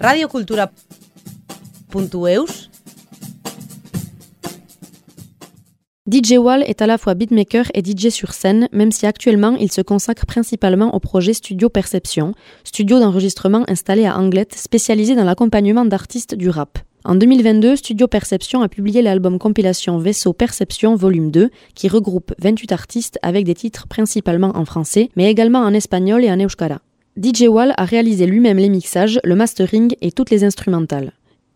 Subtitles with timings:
[0.00, 2.68] radiocultura.eus
[6.10, 9.72] DJ Wall est à la fois beatmaker et DJ sur scène, même si actuellement il
[9.72, 12.32] se consacre principalement au projet Studio Perception,
[12.64, 16.78] studio d'enregistrement installé à Anglette spécialisé dans l'accompagnement d'artistes du rap.
[17.04, 22.72] En 2022, Studio Perception a publié l'album compilation Vaisseau Perception Volume 2, qui regroupe 28
[22.72, 26.80] artistes avec des titres principalement en français, mais également en espagnol et en euskara.
[27.20, 31.12] DJ Wall a réalisé lui-même les mixages, le mastering et toutes les instrumentales.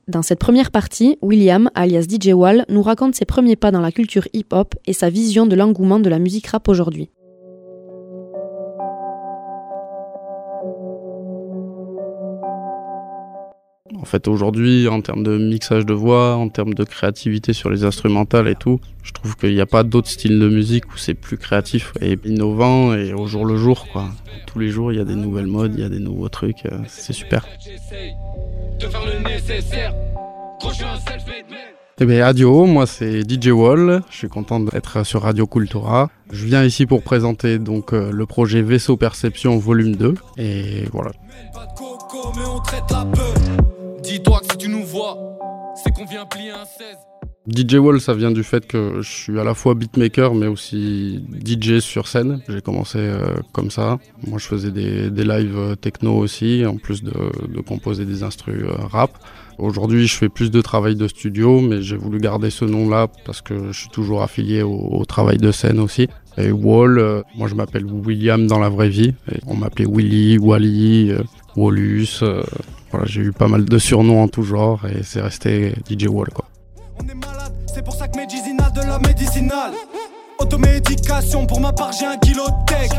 [0.08, 3.92] Dans cette première partie, William, alias DJ Wall, nous raconte ses premiers pas dans la
[3.92, 7.10] culture hip-hop et sa vision de l'engouement de la musique rap aujourd'hui.
[14.02, 17.84] En fait, aujourd'hui, en termes de mixage de voix, en termes de créativité sur les
[17.84, 21.14] instrumentales et tout, je trouve qu'il n'y a pas d'autre style de musique où c'est
[21.14, 24.08] plus créatif et innovant et au jour le jour, quoi.
[24.46, 26.66] Tous les jours, il y a des nouvelles modes, il y a des nouveaux trucs,
[26.66, 27.46] euh, c'est super.
[32.00, 36.10] Eh bien, adieu, moi c'est DJ Wall, je suis content d'être sur Radio Cultura.
[36.32, 41.12] Je viens ici pour présenter donc euh, le projet Vaisseau Perception volume 2 et voilà.
[44.12, 45.16] Dis-toi que si tu nous vois,
[45.74, 46.98] c'est qu'on vient plier un 16.
[47.48, 51.24] DJ Wall, ça vient du fait que je suis à la fois beatmaker mais aussi
[51.42, 52.42] DJ sur scène.
[52.46, 53.98] J'ai commencé euh, comme ça.
[54.26, 57.12] Moi, je faisais des, des lives euh, techno aussi, en plus de,
[57.66, 59.12] composer des instrus euh, rap.
[59.56, 63.40] Aujourd'hui, je fais plus de travail de studio, mais j'ai voulu garder ce nom-là parce
[63.40, 66.08] que je suis toujours affilié au, travail de scène aussi.
[66.36, 69.14] Et Wall, moi je m'appelle William dans la vraie vie.
[69.46, 71.12] On m'appelait Willy, Wally,
[71.56, 72.22] Wallus.
[73.02, 76.28] Voilà, j'ai eu pas mal de surnoms en tout genre et c'est resté DJ Wall
[76.32, 76.44] quoi.
[77.00, 79.72] On est malade, c'est pour ça que médicinal de la médicinale.
[80.38, 82.90] Automédication, pour ma part j'ai un kilo de tech.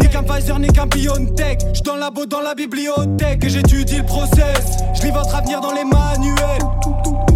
[0.00, 1.60] Ni qu'un Pfizer, ni qu'un Biontech.
[1.74, 4.78] J'suis dans la dans la bibliothèque et j'étudie le process.
[4.94, 6.62] Je lis votre avenir dans les manuels.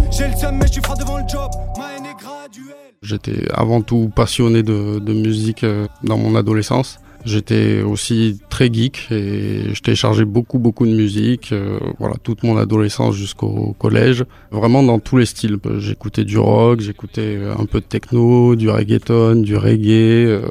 [0.09, 1.51] J'ai le seum, mais je suis froid devant le job.
[1.77, 2.75] Ma haine est graduelle.
[3.03, 6.99] J'étais avant tout passionné de, de musique euh, dans mon adolescence.
[7.25, 12.57] J'étais aussi très geek et je téléchargeais beaucoup beaucoup de musique, euh, voilà toute mon
[12.57, 15.57] adolescence jusqu'au collège, vraiment dans tous les styles.
[15.79, 20.27] J'écoutais du rock, j'écoutais un peu de techno, du reggaeton, du reggae.
[20.27, 20.41] Euh,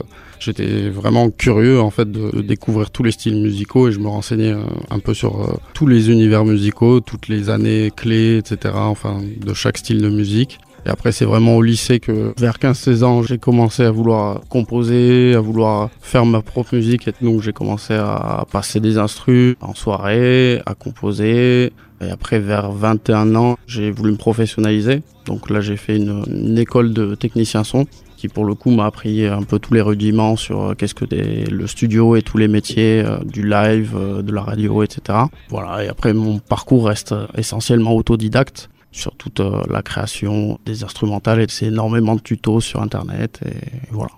[0.40, 4.52] J'étais vraiment curieux en fait de, découvrir tous les styles musicaux et je me renseignais
[4.52, 8.74] euh, un peu sur euh, tous les univers musicaux, toutes les années clés, etc.
[8.76, 10.60] Enfin de chaque style de musique.
[10.88, 15.34] Et après, c'est vraiment au lycée que, vers 15-16 ans, j'ai commencé à vouloir composer,
[15.34, 17.06] à vouloir faire ma propre musique.
[17.08, 21.74] Et donc, j'ai commencé à passer des instrus en soirée, à composer.
[22.00, 25.02] Et après, vers 21 ans, j'ai voulu me professionnaliser.
[25.26, 29.26] Donc là, j'ai fait une, école de technicien son qui pour le coup m'a appris
[29.26, 33.18] un peu tous les rudiments sur qu'est-ce que le studio et tous les métiers euh,
[33.24, 35.20] du live, euh, de la radio, etc.
[35.50, 41.40] Voilà, et après mon parcours reste essentiellement autodidacte sur toute euh, la création des instrumentales
[41.40, 44.12] et c'est énormément de tutos sur internet et voilà.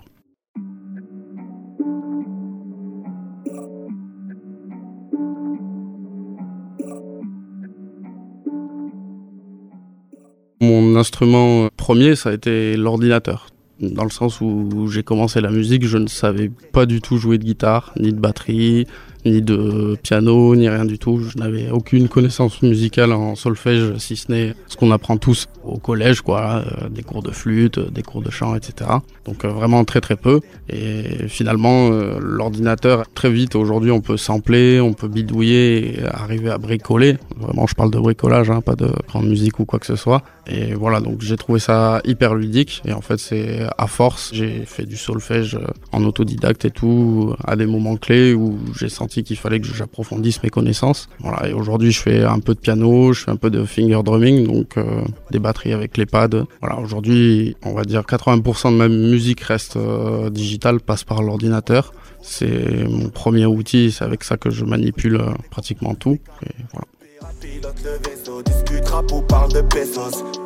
[10.63, 13.47] Mon instrument premier, ça a été l'ordinateur
[13.81, 17.37] dans le sens où j'ai commencé la musique, je ne savais pas du tout jouer
[17.37, 18.85] de guitare, ni de batterie,
[19.25, 21.19] ni de piano, ni rien du tout.
[21.19, 25.77] Je n'avais aucune connaissance musicale en solfège, si ce n'est ce qu'on apprend tous au
[25.77, 28.89] collège, quoi, euh, des cours de flûte, des cours de chant, etc.
[29.25, 30.39] Donc euh, vraiment très très peu.
[30.69, 36.49] Et finalement, euh, l'ordinateur, très vite, aujourd'hui, on peut sampler, on peut bidouiller et arriver
[36.49, 37.17] à bricoler.
[37.37, 40.23] Vraiment, je parle de bricolage, hein, pas de grande musique ou quoi que ce soit.
[40.47, 42.81] Et voilà, donc j'ai trouvé ça hyper ludique.
[42.85, 45.57] Et en fait, c'est à force, j'ai fait du solfège
[45.91, 50.41] en autodidacte et tout, à des moments clés où j'ai senti qu'il fallait que j'approfondisse
[50.43, 51.09] mes connaissances.
[51.19, 54.01] Voilà, et aujourd'hui, je fais un peu de piano, je fais un peu de finger
[54.03, 55.01] drumming, donc euh,
[55.31, 56.45] des batteries avec les pads.
[56.61, 61.93] Voilà, aujourd'hui, on va dire 80% de ma musique reste euh, digitale, passe par l'ordinateur.
[62.21, 66.17] C'est mon premier outil, c'est avec ça que je manipule euh, pratiquement tout.
[66.45, 66.87] Et voilà.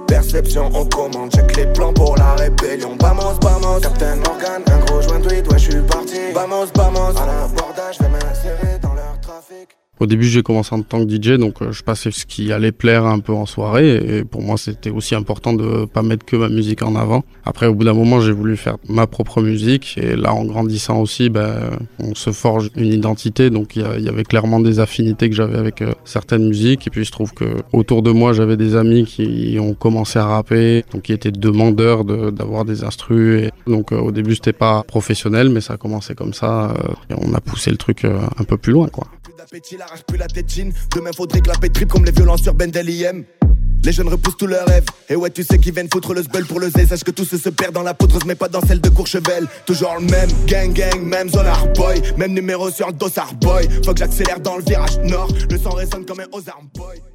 [0.08, 5.02] Perception, on commande, check les plans pour la rébellion Vamos, vamos, Captain Morgan, un gros
[5.02, 7.26] joint de ouais je suis parti Vamos, vamos, à
[9.66, 12.26] leur trafic au début, j'ai commencé en tant que DJ, donc euh, je passais ce
[12.26, 13.96] qui allait plaire un peu en soirée.
[13.96, 17.24] Et pour moi, c'était aussi important de pas mettre que ma musique en avant.
[17.46, 19.98] Après, au bout d'un moment, j'ai voulu faire ma propre musique.
[19.98, 23.50] Et là, en grandissant aussi, ben, on se forge une identité.
[23.50, 26.88] Donc, il y, avait clairement des affinités que j'avais avec euh, certaines musiques.
[26.88, 30.20] Et puis, il se trouve que autour de moi, j'avais des amis qui ont commencé
[30.20, 33.44] à rapper, donc qui étaient demandeurs d'avoir de, des instrus.
[33.44, 36.74] Et donc, euh, au début, c'était pas professionnel, mais ça a commencé comme ça.
[37.10, 39.08] et on a poussé le truc un peu plus loin, quoi.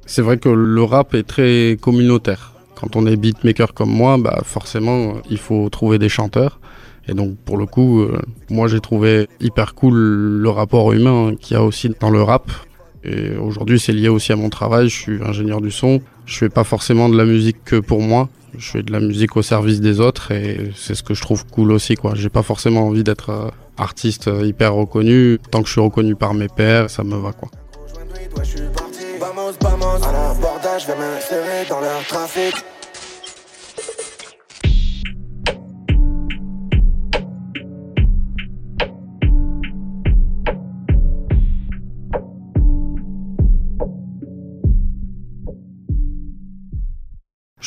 [0.05, 2.53] C'est vrai que le rap est très communautaire.
[2.75, 6.61] Quand on est beatmaker comme moi, bah forcément, il faut trouver des chanteurs.
[7.11, 8.19] Et donc pour le coup, euh,
[8.49, 12.49] moi j'ai trouvé hyper cool le rapport humain qu'il y a aussi dans le rap.
[13.03, 14.87] Et aujourd'hui, c'est lié aussi à mon travail.
[14.87, 15.99] Je suis ingénieur du son.
[16.25, 18.29] Je fais pas forcément de la musique que pour moi.
[18.57, 21.45] Je fais de la musique au service des autres et c'est ce que je trouve
[21.47, 22.13] cool aussi, quoi.
[22.15, 25.39] J'ai pas forcément envie d'être euh, artiste euh, hyper reconnu.
[25.51, 27.49] Tant que je suis reconnu par mes pairs, ça me va, quoi.
[28.43, 28.57] Je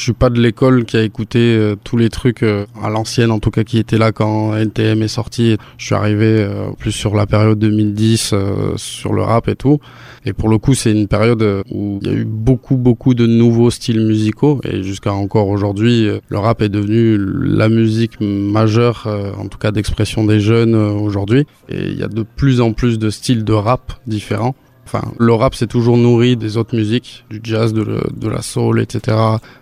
[0.04, 3.38] suis pas de l'école qui a écouté euh, tous les trucs euh, à l'ancienne, en
[3.38, 5.56] tout cas qui étaient là quand NTM est sorti.
[5.78, 8.34] Je suis arrivé euh, plus sur la période 2010,
[8.76, 9.78] sur le rap et tout.
[10.26, 13.26] Et pour le coup, c'est une période où il y a eu beaucoup, beaucoup de
[13.26, 14.60] nouveaux styles musicaux.
[14.64, 19.08] Et jusqu'à encore aujourd'hui, le rap est devenu la musique majeure,
[19.38, 21.46] en tout cas d'expression des jeunes aujourd'hui.
[21.68, 24.54] Et il y a de plus en plus de styles de rap différents.
[24.94, 28.80] Enfin, le rap s'est toujours nourri des autres musiques, du jazz, de, de, la soul,
[28.80, 29.16] etc.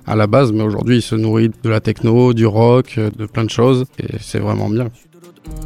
[0.07, 3.45] à la base, mais aujourd'hui il se nourrit de la techno, du rock, de plein
[3.45, 4.89] de choses, et c'est vraiment bien.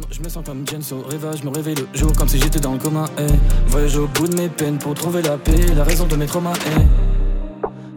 [0.09, 2.79] Je me sens comme Jenso, rêvage, me réveille le jour comme si j'étais dans le
[2.79, 3.05] commun.
[3.19, 3.27] Eh.
[3.67, 6.53] Voyage au bout de mes peines pour trouver la paix, la raison de mes traumas.
[6.65, 7.16] Eh.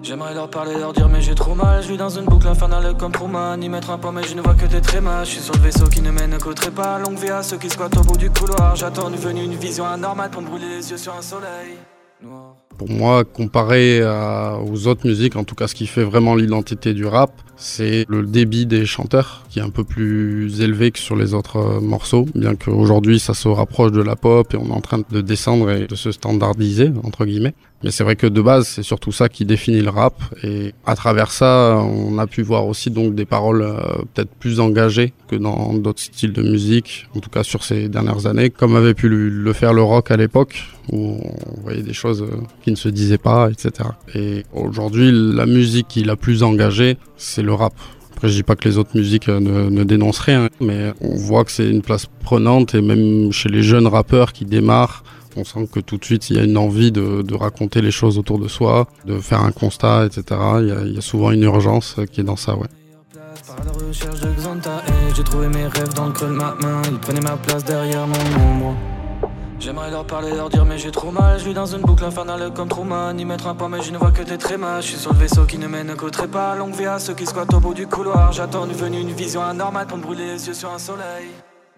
[0.03, 1.83] J'aimerais leur parler, leur dire mais j'ai trop mal.
[1.83, 4.41] Je vis dans une boucle infernale comme Truman Ni mettre un point mais je ne
[4.41, 6.99] vois que des trémas Je suis sur le vaisseau qui ne mène qu'au trépas.
[6.99, 8.77] Longue vie à ceux qui squattent au bout du couloir.
[8.77, 11.77] J'attends une venue, une vision anormale Pour me brûler les yeux sur un soleil
[12.23, 12.57] noir.
[12.79, 17.05] Pour moi, comparé aux autres musiques, en tout cas ce qui fait vraiment l'identité du
[17.05, 21.35] rap, c'est le débit des chanteurs qui est un peu plus élevé que sur les
[21.35, 24.81] autres euh, morceaux, bien qu'aujourd'hui ça se rapproche de la pop et on est en
[24.81, 27.55] train de descendre et de se standardiser, entre guillemets.
[27.83, 30.15] Mais c'est vrai que de base, c'est surtout ça qui définit le rap.
[30.43, 33.79] Et à travers ça, on a pu voir aussi donc des paroles euh,
[34.13, 38.27] peut-être plus engagées que dans d'autres styles de musique, en tout cas sur ces dernières
[38.27, 40.63] années, comme avait pu le faire le rock à l'époque,
[40.93, 43.89] où on voyait des choses euh, qui ne se disaient pas, etc.
[44.15, 47.73] Et aujourd'hui, la musique qui la plus engagée, c'est le rap.
[48.13, 51.45] Après, je dis pas que les autres musiques euh, ne dénoncent rien, mais on voit
[51.45, 55.03] que c'est une place prenante et même chez les jeunes rappeurs qui démarrent,
[55.41, 58.19] on sent que tout de suite il y a une envie de, raconter les choses
[58.19, 60.41] autour de soi, de faire un constat, etc.
[60.61, 62.69] Il y a, souvent une urgence qui est dans ça, ouais.
[65.17, 66.83] j'ai trouvé mes rêves dans le creux de ma main.
[66.91, 68.75] Ils prenaient ma place derrière mon
[69.59, 71.39] J'aimerais leur parler, leur dire mais j'ai trop mal.
[71.39, 73.13] Je vis dans une boucle infernale comme Truman.
[73.13, 75.19] Ni mettre un pas mais je ne vois que des trémas Je suis sur le
[75.19, 76.57] vaisseau qui ne mène qu'au trépas.
[76.57, 78.33] Longue vie à ceux qui squattent au bout du couloir.
[78.33, 81.29] J'attends une venue, une vision anormale Pour me brûler les yeux sur un soleil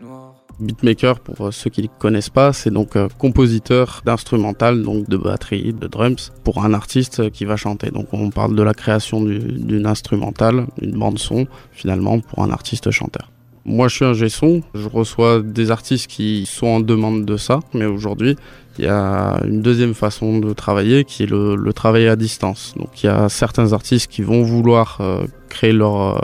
[0.01, 5.09] noir Beatmaker, pour euh, ceux qui ne connaissent pas, c'est donc euh, compositeur d'instrumental, donc
[5.09, 7.91] de batterie, de drums, pour un artiste qui va chanter.
[7.91, 12.91] Donc on parle de la création d'une instrumentale, une bande son, finalement, pour un artiste
[12.91, 13.31] chanteur.
[13.65, 14.63] Moi, je suis un son.
[14.75, 17.61] Je reçois des artistes qui sont en demande de ça.
[17.75, 18.37] Mais aujourd'hui,
[18.79, 22.75] il y a une deuxième façon de travailler qui est le, travail à distance.
[22.77, 26.21] Donc, il y a certains artistes qui vont vouloir euh, créer leur,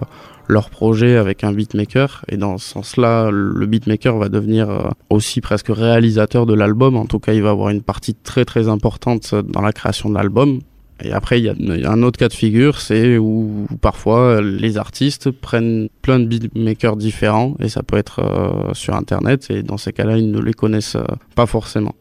[0.48, 2.24] leur projet avec un beatmaker.
[2.28, 6.96] Et dans ce sens-là, le beatmaker va devenir euh, aussi presque réalisateur de l'album.
[6.96, 10.14] En tout cas, il va avoir une partie très très importante dans la création de
[10.14, 10.60] l'album.
[11.02, 15.30] Et après, il y, a, un autre cas de figure, c'est où, parfois les artistes
[15.30, 19.92] prennent plein de beatmakers différents et ça peut être euh, sur Internet et dans ces
[19.92, 21.04] cas-là, ils ne les connaissent euh,
[21.36, 21.94] pas forcément.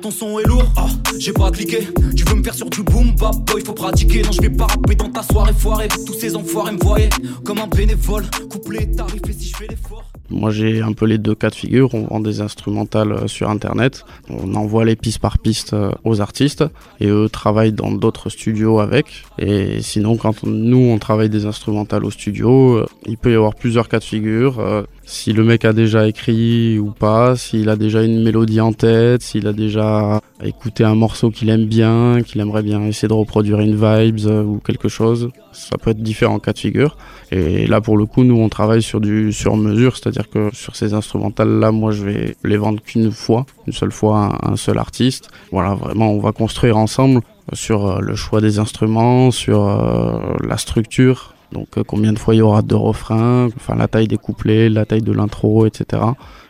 [0.00, 0.86] Ton son est lourd, ah,
[1.18, 1.88] j'ai pas cliqué.
[2.16, 4.22] Tu veux me faire sur du boom bap boy, faut pratiquer.
[4.22, 5.88] Non, je vais pas rapper dans ta soirée foirée.
[6.06, 7.10] Tous ces enfoirés me voyaient
[7.44, 8.24] comme un bénévole.
[8.48, 10.04] Couplé tarif et si je fais l'effort.
[10.30, 13.50] Moi j'ai un peu les deux cas de figure, on vend des instrumentales euh, sur
[13.50, 16.64] internet, on envoie les pistes par piste euh, aux artistes
[17.00, 19.24] et eux travaillent dans d'autres studios avec.
[19.38, 23.56] Et sinon quand nous on travaille des instrumentales au studio, euh, il peut y avoir
[23.56, 24.86] plusieurs cas de figure.
[25.12, 29.22] Si le mec a déjà écrit ou pas, s'il a déjà une mélodie en tête,
[29.22, 33.58] s'il a déjà écouté un morceau qu'il aime bien, qu'il aimerait bien essayer de reproduire
[33.58, 36.96] une vibes ou quelque chose, ça peut être différents cas de figure.
[37.32, 40.76] Et là pour le coup nous on travaille sur du sur mesure, c'est-à-dire que sur
[40.76, 45.28] ces instrumentales-là, moi, je vais les vendre qu'une fois, une seule fois un seul artiste.
[45.50, 47.20] Voilà, vraiment, on va construire ensemble
[47.52, 52.34] sur euh, le choix des instruments, sur euh, la structure Donc euh, combien de fois
[52.34, 56.02] il y aura de refrains, enfin la taille des couplets, la taille de l'intro, etc.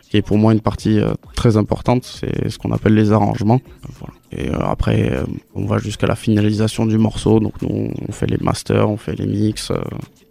[0.09, 3.61] Qui est pour moi une partie euh, très importante, c'est ce qu'on appelle les arrangements.
[4.31, 5.11] Et après,
[5.55, 7.39] on va jusqu'à la finalisation du morceau.
[7.39, 9.71] Donc nous, on fait les masters, on fait les mix,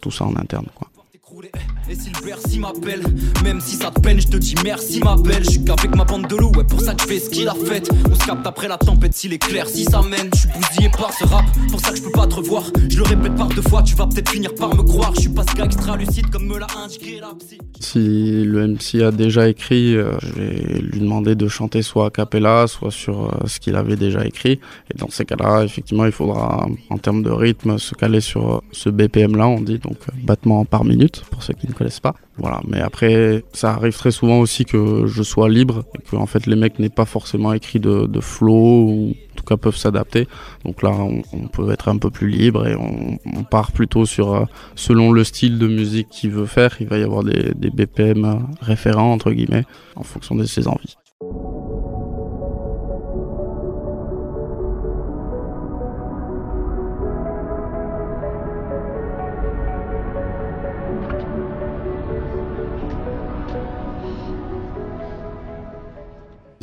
[0.01, 0.65] tout ça en interne.
[0.75, 0.90] Quoi.
[1.91, 3.03] Et si le Bercy m'appelle,
[3.43, 5.43] même si ça te peine, je te dis merci ma belle.
[5.43, 7.49] Je suis qu'avec ma bande de loups, ouais, pour ça que je fais ce qu'il
[7.49, 7.91] a fait.
[8.09, 10.29] On se capte après la tempête, s'il est clair, si ça mène.
[10.33, 12.63] Je suis bousillé par ce rap, pour ça que je peux pas te revoir.
[12.89, 15.13] Je le répète par deux fois, tu vas peut-être finir par me croire.
[15.15, 17.57] Je suis pas ce gars extra lucide comme me l'a indiqué la psy.
[17.81, 22.09] Si le MC a déjà écrit, euh, je vais lui demander de chanter soit a
[22.09, 24.61] cappella, soit sur euh, ce qu'il avait déjà écrit.
[24.93, 28.59] Et dans ces cas-là, effectivement, il faudra, en termes de rythme, se caler sur euh,
[28.71, 32.15] ce BPM là, on dit, donc battement par minute, pour ceux qui ne connaissent pas.
[32.37, 36.25] Voilà, mais après, ça arrive très souvent aussi que je sois libre et que en
[36.25, 40.27] fait les mecs n'aient pas forcément écrit de, flow ou en tout cas peuvent s'adapter.
[40.65, 44.45] Donc là, on, peut être un peu plus libre et on, part plutôt sur euh,
[44.75, 46.77] selon le style de musique qu'il veut faire.
[46.79, 50.95] Il va y avoir des, des BPM référents entre guillemets en fonction de ses envies.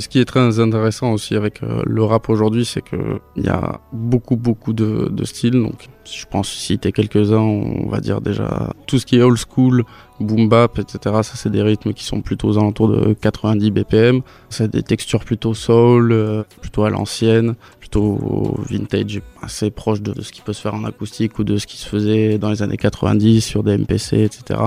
[0.09, 3.51] Ce qui est très intéressant aussi avec euh, le rap aujourd'hui, c'est que il y
[3.51, 5.63] a beaucoup beaucoup de, de styles.
[5.63, 9.37] Donc, si je pense citer quelques-uns, on va dire déjà tout ce qui est old
[9.37, 9.85] school,
[10.19, 10.99] boom bap, etc.
[11.23, 14.23] Ça, c'est des rythmes qui sont plutôt aux alentours de 90 BPM.
[14.49, 20.33] C'est des textures plutôt soul, euh, plutôt à l'ancienne, plutôt vintage, assez proche de ce
[20.33, 22.79] qui peut se faire en acoustique ou de ce qui se faisait dans les années
[22.79, 24.59] 90 sur des MPC, etc.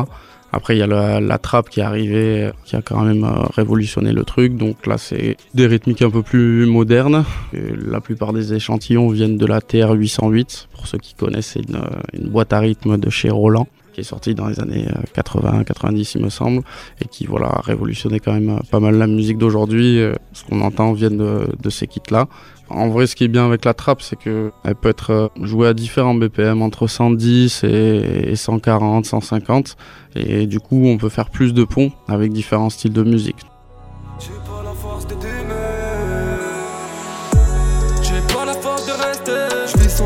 [0.54, 3.44] Après, il y a la, la trappe qui est arrivée, qui a quand même euh,
[3.56, 4.58] révolutionné le truc.
[4.58, 7.24] Donc là, c'est des rythmiques un peu plus modernes.
[7.54, 10.68] la plupart des échantillons viennent de la TR-808.
[10.74, 11.82] Pour ceux qui connaissent, c'est une,
[12.14, 15.64] une, boîte à rythme de chez Roland qui est sortie dans les années 80, euh,
[15.64, 16.64] 90, il me semble,
[17.02, 20.00] et qui voilà a révolutionné quand même euh, pas mal la musique d'aujourd'hui.
[20.34, 22.28] Ce qu'on entend vient de, ces kits-là.
[22.70, 25.28] En vrai, ce qui est bien avec la trappe, c'est que elle peut être euh,
[25.42, 29.76] jouée à différents BPM, entre 110 et 140, 150.
[30.16, 33.38] Et du coup, on peut faire plus de ponts avec différents styles de musique.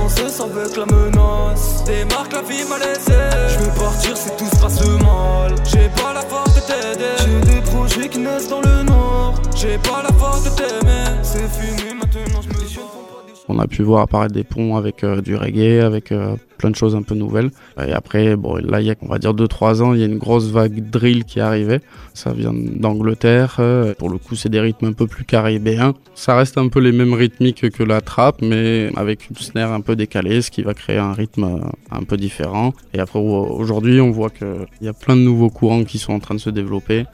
[0.04, 1.84] Vis sans avec la menace.
[1.86, 2.78] Démarque la vie m'a.
[3.50, 5.56] Je veux partir si tout se passe mal.
[5.66, 7.16] J'ai pas la force de t'aider.
[7.20, 9.36] J'ai des projets qui naissent dans le nord.
[9.56, 11.06] J'ai pas la force de t'aimer.
[11.24, 11.48] C'est
[11.94, 12.05] me
[13.48, 16.76] on a pu voir apparaître des ponts avec euh, du reggae, avec euh, plein de
[16.76, 17.52] choses un peu nouvelles.
[17.78, 20.08] Et après, bon, là, il y a, on va dire 2-3 ans, il y a
[20.08, 21.80] une grosse vague drill qui est arrivée.
[22.14, 23.58] Ça vient d'Angleterre.
[23.60, 25.94] Euh, pour le coup, c'est des rythmes un peu plus caribéens.
[26.16, 29.82] Ça reste un peu les mêmes rythmiques que la trappe, mais avec une snare un
[29.82, 31.62] peu décalée, ce qui va créer un rythme
[31.92, 32.74] un peu différent.
[32.94, 34.48] Et après, aujourd'hui, on voit qu'il
[34.82, 37.06] y a plein de nouveaux courants qui sont en train de se développer.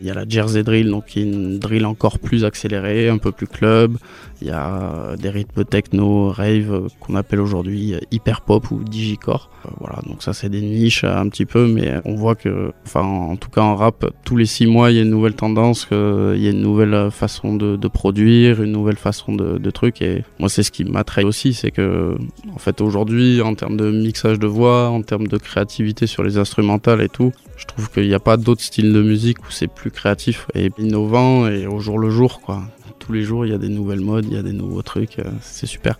[0.00, 3.18] Il y a la Jersey Drill, donc qui est une drill encore plus accélérée, un
[3.18, 3.98] peu plus club.
[4.40, 9.50] Il y a des rythmes techno, rave, qu'on appelle aujourd'hui hyper pop ou digicore.
[9.66, 13.02] Euh, voilà, donc ça c'est des niches un petit peu, mais on voit que, enfin
[13.02, 15.86] en tout cas en rap, tous les six mois il y a une nouvelle tendance,
[15.90, 20.00] il y a une nouvelle façon de, produire, une nouvelle façon de, de truc.
[20.02, 22.16] Et moi c'est ce qui m'attrape aussi, c'est que
[22.54, 26.38] en fait aujourd'hui en termes de mixage de voix, en termes de créativité sur les
[26.38, 29.68] instrumentales et tout, je trouve qu'il n'y a pas d'autres styles de musique où c'est
[29.68, 32.62] plus créatif et innovant et au jour le jour quoi.
[33.10, 35.18] Tous les jours il y a des nouvelles modes, il y a des nouveaux trucs,
[35.18, 35.98] euh, c'est super.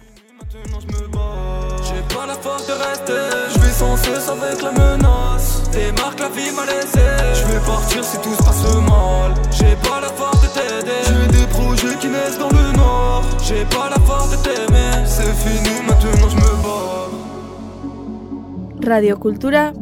[0.49, 5.69] J'ai pas la force de rester, je vais sans cesse avec la menace.
[5.73, 7.01] Démarque la vie m'a laissé,
[7.35, 9.35] je vais partir si tout se passe mal.
[9.51, 13.25] J'ai pas la force de t'aider, j'ai des projets qui naissent dans le nord.
[13.43, 17.11] J'ai pas la force de t'aimer, c'est fini maintenant je me bats.
[18.89, 19.73] Radio Cultura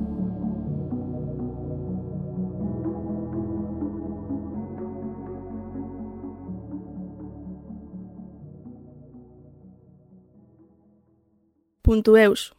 [11.89, 12.53] .eus.